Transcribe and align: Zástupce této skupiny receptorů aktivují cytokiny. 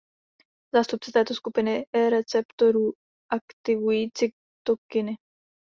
Zástupce 0.75 1.11
této 1.11 1.33
skupiny 1.33 1.85
receptorů 2.11 2.93
aktivují 3.31 4.09
cytokiny. 4.11 5.17